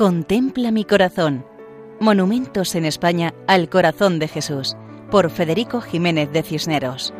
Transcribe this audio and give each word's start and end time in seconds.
Contempla 0.00 0.70
mi 0.70 0.86
corazón. 0.86 1.44
Monumentos 2.00 2.74
en 2.74 2.86
España 2.86 3.34
al 3.46 3.68
corazón 3.68 4.18
de 4.18 4.28
Jesús, 4.28 4.74
por 5.10 5.30
Federico 5.30 5.82
Jiménez 5.82 6.32
de 6.32 6.42
Cisneros. 6.42 7.12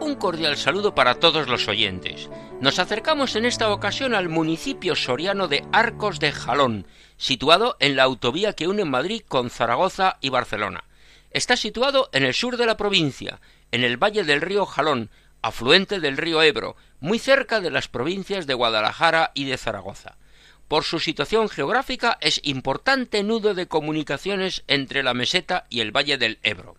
Un 0.00 0.16
cordial 0.18 0.56
saludo 0.56 0.96
para 0.96 1.14
todos 1.20 1.46
los 1.46 1.68
oyentes. 1.68 2.28
Nos 2.60 2.80
acercamos 2.80 3.36
en 3.36 3.44
esta 3.44 3.72
ocasión 3.72 4.16
al 4.16 4.28
municipio 4.28 4.96
soriano 4.96 5.46
de 5.46 5.64
Arcos 5.70 6.18
de 6.18 6.32
Jalón, 6.32 6.88
situado 7.16 7.76
en 7.78 7.94
la 7.94 8.02
autovía 8.02 8.54
que 8.54 8.66
une 8.66 8.84
Madrid 8.84 9.22
con 9.28 9.48
Zaragoza 9.48 10.18
y 10.20 10.30
Barcelona. 10.30 10.82
Está 11.30 11.56
situado 11.56 12.08
en 12.12 12.24
el 12.24 12.34
sur 12.34 12.56
de 12.56 12.66
la 12.66 12.76
provincia, 12.76 13.40
en 13.70 13.84
el 13.84 13.96
valle 13.96 14.24
del 14.24 14.40
río 14.40 14.66
Jalón, 14.66 15.08
afluente 15.42 16.00
del 16.00 16.16
río 16.16 16.42
Ebro, 16.42 16.76
muy 17.00 17.18
cerca 17.18 17.60
de 17.60 17.70
las 17.70 17.88
provincias 17.88 18.46
de 18.46 18.54
Guadalajara 18.54 19.32
y 19.34 19.44
de 19.44 19.56
Zaragoza. 19.56 20.16
Por 20.68 20.82
su 20.82 20.98
situación 20.98 21.48
geográfica 21.48 22.18
es 22.20 22.40
importante 22.42 23.22
nudo 23.22 23.54
de 23.54 23.68
comunicaciones 23.68 24.64
entre 24.66 25.02
la 25.02 25.14
meseta 25.14 25.66
y 25.70 25.80
el 25.80 25.96
valle 25.96 26.18
del 26.18 26.38
Ebro. 26.42 26.76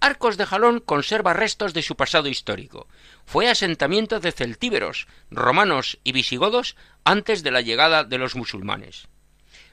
Arcos 0.00 0.36
de 0.36 0.46
Jalón 0.46 0.80
conserva 0.80 1.32
restos 1.32 1.74
de 1.74 1.82
su 1.82 1.96
pasado 1.96 2.28
histórico. 2.28 2.86
Fue 3.24 3.48
asentamiento 3.48 4.20
de 4.20 4.32
celtíberos, 4.32 5.08
romanos 5.30 5.98
y 6.04 6.12
visigodos 6.12 6.76
antes 7.04 7.42
de 7.42 7.50
la 7.50 7.60
llegada 7.60 8.04
de 8.04 8.18
los 8.18 8.36
musulmanes. 8.36 9.08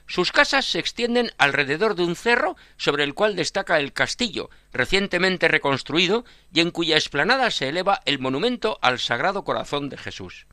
Sus 0.06 0.30
casas 0.30 0.64
se 0.64 0.78
extienden 0.78 1.32
alrededor 1.36 1.96
de 1.96 2.04
un 2.04 2.14
cerro 2.14 2.56
sobre 2.76 3.02
el 3.02 3.14
cual 3.14 3.34
destaca 3.34 3.78
el 3.78 3.92
castillo, 3.92 4.50
recientemente 4.72 5.48
reconstruido, 5.48 6.24
y 6.52 6.60
en 6.60 6.70
cuya 6.70 6.96
explanada 6.96 7.50
se 7.50 7.68
eleva 7.68 8.00
el 8.04 8.20
monumento 8.20 8.78
al 8.82 9.00
Sagrado 9.00 9.42
Corazón 9.44 9.88
de 9.88 9.96
Jesús. 9.96 10.46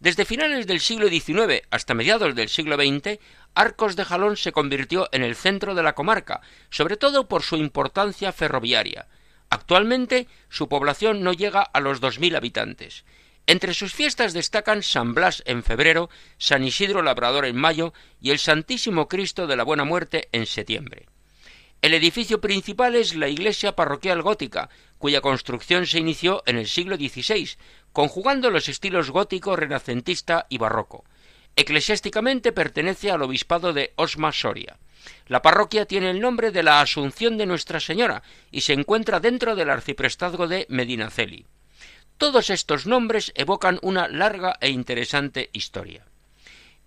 Desde 0.00 0.24
finales 0.24 0.66
del 0.66 0.80
siglo 0.80 1.08
XIX 1.08 1.66
hasta 1.70 1.92
mediados 1.92 2.34
del 2.34 2.48
siglo 2.48 2.76
XX, 2.76 3.18
Arcos 3.54 3.96
de 3.96 4.04
Jalón 4.04 4.36
se 4.36 4.52
convirtió 4.52 5.08
en 5.10 5.24
el 5.24 5.34
centro 5.34 5.74
de 5.74 5.82
la 5.82 5.94
comarca, 5.94 6.40
sobre 6.70 6.96
todo 6.96 7.26
por 7.26 7.42
su 7.42 7.56
importancia 7.56 8.32
ferroviaria. 8.32 9.08
Actualmente 9.50 10.28
su 10.48 10.68
población 10.68 11.22
no 11.22 11.32
llega 11.32 11.62
a 11.62 11.80
los 11.80 12.00
dos 12.00 12.20
mil 12.20 12.36
habitantes. 12.36 13.04
Entre 13.48 13.72
sus 13.72 13.94
fiestas 13.94 14.34
destacan 14.34 14.82
San 14.82 15.14
Blas 15.14 15.42
en 15.46 15.62
febrero, 15.62 16.10
San 16.36 16.64
Isidro 16.64 17.00
Labrador 17.00 17.46
en 17.46 17.56
mayo 17.56 17.94
y 18.20 18.30
el 18.30 18.38
Santísimo 18.38 19.08
Cristo 19.08 19.46
de 19.46 19.56
la 19.56 19.64
Buena 19.64 19.84
Muerte 19.84 20.28
en 20.32 20.44
septiembre. 20.44 21.06
El 21.80 21.94
edificio 21.94 22.42
principal 22.42 22.94
es 22.94 23.14
la 23.14 23.28
iglesia 23.28 23.74
parroquial 23.74 24.20
gótica, 24.20 24.68
cuya 24.98 25.22
construcción 25.22 25.86
se 25.86 25.98
inició 25.98 26.42
en 26.44 26.58
el 26.58 26.68
siglo 26.68 26.96
XVI, 26.96 27.56
conjugando 27.94 28.50
los 28.50 28.68
estilos 28.68 29.10
gótico, 29.10 29.56
renacentista 29.56 30.44
y 30.50 30.58
barroco. 30.58 31.06
Eclesiásticamente 31.56 32.52
pertenece 32.52 33.10
al 33.10 33.22
obispado 33.22 33.72
de 33.72 33.94
Osma 33.96 34.30
Soria. 34.30 34.76
La 35.26 35.40
parroquia 35.40 35.86
tiene 35.86 36.10
el 36.10 36.20
nombre 36.20 36.50
de 36.50 36.62
la 36.62 36.82
Asunción 36.82 37.38
de 37.38 37.46
Nuestra 37.46 37.80
Señora 37.80 38.22
y 38.50 38.60
se 38.60 38.74
encuentra 38.74 39.20
dentro 39.20 39.56
del 39.56 39.70
arciprestazgo 39.70 40.48
de 40.48 40.66
Medinaceli. 40.68 41.46
Todos 42.18 42.50
estos 42.50 42.84
nombres 42.84 43.32
evocan 43.36 43.78
una 43.80 44.08
larga 44.08 44.56
e 44.60 44.70
interesante 44.70 45.50
historia. 45.52 46.04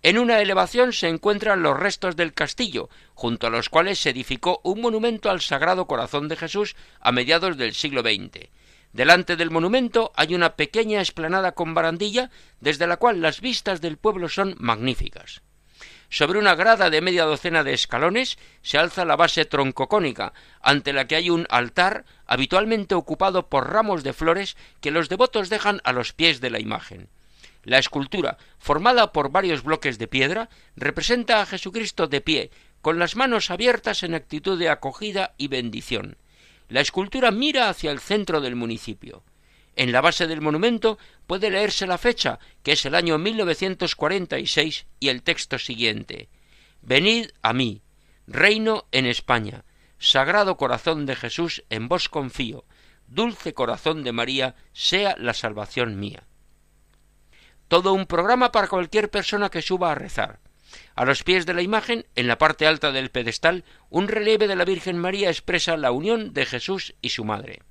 En 0.02 0.18
una 0.18 0.40
elevación 0.42 0.92
se 0.92 1.08
encuentran 1.08 1.62
los 1.62 1.78
restos 1.80 2.16
del 2.16 2.34
castillo, 2.34 2.90
junto 3.14 3.46
a 3.46 3.50
los 3.50 3.70
cuales 3.70 3.98
se 3.98 4.10
edificó 4.10 4.60
un 4.62 4.82
monumento 4.82 5.30
al 5.30 5.40
Sagrado 5.40 5.86
Corazón 5.86 6.28
de 6.28 6.36
Jesús 6.36 6.76
a 7.00 7.12
mediados 7.12 7.56
del 7.56 7.72
siglo 7.72 8.02
XX. 8.02 8.50
Delante 8.92 9.36
del 9.36 9.50
monumento 9.50 10.12
hay 10.16 10.34
una 10.34 10.54
pequeña 10.54 11.00
explanada 11.00 11.52
con 11.52 11.72
barandilla, 11.72 12.30
desde 12.60 12.86
la 12.86 12.98
cual 12.98 13.22
las 13.22 13.40
vistas 13.40 13.80
del 13.80 13.96
pueblo 13.96 14.28
son 14.28 14.54
magníficas. 14.58 15.40
Sobre 16.12 16.38
una 16.38 16.54
grada 16.54 16.90
de 16.90 17.00
media 17.00 17.24
docena 17.24 17.64
de 17.64 17.72
escalones 17.72 18.36
se 18.60 18.76
alza 18.76 19.06
la 19.06 19.16
base 19.16 19.46
troncocónica, 19.46 20.34
ante 20.60 20.92
la 20.92 21.06
que 21.06 21.16
hay 21.16 21.30
un 21.30 21.46
altar 21.48 22.04
habitualmente 22.26 22.94
ocupado 22.94 23.48
por 23.48 23.72
ramos 23.72 24.04
de 24.04 24.12
flores 24.12 24.58
que 24.82 24.90
los 24.90 25.08
devotos 25.08 25.48
dejan 25.48 25.80
a 25.84 25.94
los 25.94 26.12
pies 26.12 26.42
de 26.42 26.50
la 26.50 26.60
imagen. 26.60 27.08
La 27.64 27.78
escultura, 27.78 28.36
formada 28.58 29.10
por 29.10 29.30
varios 29.30 29.62
bloques 29.62 29.96
de 29.96 30.06
piedra, 30.06 30.50
representa 30.76 31.40
a 31.40 31.46
Jesucristo 31.46 32.08
de 32.08 32.20
pie, 32.20 32.50
con 32.82 32.98
las 32.98 33.16
manos 33.16 33.50
abiertas 33.50 34.02
en 34.02 34.12
actitud 34.14 34.58
de 34.58 34.68
acogida 34.68 35.32
y 35.38 35.48
bendición. 35.48 36.18
La 36.68 36.82
escultura 36.82 37.30
mira 37.30 37.70
hacia 37.70 37.90
el 37.90 38.00
centro 38.00 38.42
del 38.42 38.54
municipio. 38.54 39.22
En 39.74 39.92
la 39.92 40.00
base 40.00 40.26
del 40.26 40.40
monumento 40.40 40.98
puede 41.26 41.50
leerse 41.50 41.86
la 41.86 41.98
fecha, 41.98 42.38
que 42.62 42.72
es 42.72 42.84
el 42.84 42.94
año 42.94 43.18
1946, 43.18 44.86
y 45.00 45.08
el 45.08 45.22
texto 45.22 45.58
siguiente. 45.58 46.28
Venid 46.82 47.30
a 47.42 47.52
mí, 47.52 47.82
reino 48.26 48.86
en 48.92 49.06
España, 49.06 49.64
Sagrado 49.98 50.56
Corazón 50.56 51.06
de 51.06 51.16
Jesús, 51.16 51.64
en 51.70 51.88
vos 51.88 52.08
confío, 52.08 52.64
dulce 53.06 53.54
corazón 53.54 54.02
de 54.02 54.12
María, 54.12 54.56
sea 54.72 55.14
la 55.18 55.32
salvación 55.32 55.98
mía. 55.98 56.26
Todo 57.68 57.92
un 57.92 58.06
programa 58.06 58.52
para 58.52 58.68
cualquier 58.68 59.10
persona 59.10 59.48
que 59.48 59.62
suba 59.62 59.92
a 59.92 59.94
rezar. 59.94 60.40
A 60.94 61.04
los 61.04 61.22
pies 61.22 61.46
de 61.46 61.54
la 61.54 61.62
imagen, 61.62 62.06
en 62.14 62.26
la 62.26 62.36
parte 62.36 62.66
alta 62.66 62.92
del 62.92 63.10
pedestal, 63.10 63.64
un 63.88 64.08
relieve 64.08 64.48
de 64.48 64.56
la 64.56 64.64
Virgen 64.64 64.98
María 64.98 65.30
expresa 65.30 65.76
la 65.76 65.92
unión 65.92 66.34
de 66.34 66.46
Jesús 66.46 66.94
y 67.00 67.10
su 67.10 67.24
madre. 67.24 67.62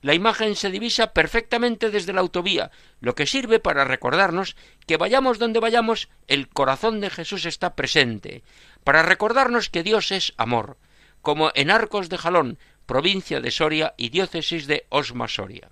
La 0.00 0.14
imagen 0.14 0.54
se 0.54 0.70
divisa 0.70 1.12
perfectamente 1.12 1.90
desde 1.90 2.12
la 2.12 2.20
autovía, 2.20 2.70
lo 3.00 3.14
que 3.14 3.26
sirve 3.26 3.58
para 3.58 3.84
recordarnos 3.84 4.56
que 4.86 4.96
vayamos 4.96 5.38
donde 5.38 5.60
vayamos, 5.60 6.08
el 6.28 6.48
corazón 6.48 7.00
de 7.00 7.10
Jesús 7.10 7.46
está 7.46 7.74
presente, 7.74 8.44
para 8.84 9.02
recordarnos 9.02 9.70
que 9.70 9.82
Dios 9.82 10.12
es 10.12 10.34
amor, 10.36 10.76
como 11.20 11.50
en 11.54 11.70
Arcos 11.70 12.08
de 12.08 12.18
Jalón, 12.18 12.58
provincia 12.86 13.40
de 13.40 13.50
Soria 13.50 13.94
y 13.96 14.10
diócesis 14.10 14.68
de 14.68 14.86
Osma 14.88 15.28
Soria. 15.28 15.68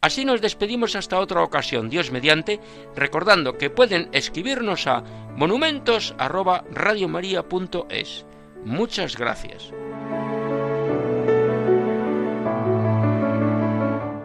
Así 0.00 0.24
nos 0.24 0.40
despedimos 0.40 0.96
hasta 0.96 1.18
otra 1.18 1.42
ocasión, 1.42 1.90
Dios 1.90 2.10
mediante, 2.10 2.58
recordando 2.96 3.58
que 3.58 3.68
pueden 3.68 4.08
escribirnos 4.12 4.86
a 4.86 5.02
monumentos@radiomaria.es. 5.36 8.24
Muchas 8.64 9.16
gracias. 9.16 9.70